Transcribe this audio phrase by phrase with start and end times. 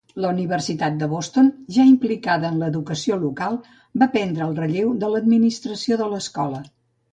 [0.23, 3.61] La Universitat de Boston, ja implicada en l'educació local,
[4.05, 6.67] va prendre el relleu de l'administració de l'escola.